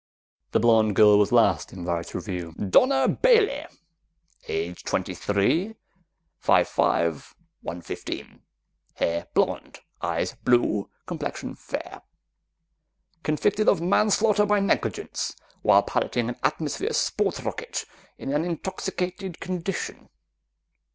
[0.51, 2.53] The blonde girl was last in Varret's review.
[2.53, 3.67] "Donna Bailey,
[4.47, 5.75] age twenty three,
[6.39, 8.41] five five, one fifteen.
[8.95, 12.01] Hair blonde, eyes blue, complexion fair.
[13.21, 17.85] Convicted of manslaughter by negligence, while piloting an atmosphere sport rocket
[18.17, 20.09] in an intoxicated condition.